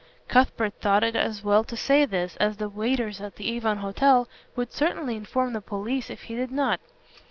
Cuthbert 0.27 0.73
thought 0.81 1.03
it 1.03 1.15
as 1.15 1.43
well 1.43 1.63
to 1.63 1.77
say 1.77 2.05
this, 2.05 2.35
as 2.37 2.57
the 2.57 2.67
waiters 2.67 3.21
at 3.21 3.35
the 3.35 3.51
Avon 3.55 3.77
Hotel 3.77 4.27
would 4.55 4.73
certainly 4.73 5.15
inform 5.15 5.53
the 5.53 5.61
police 5.61 6.09
if 6.09 6.23
he 6.23 6.33
did 6.33 6.49
not. 6.49 6.79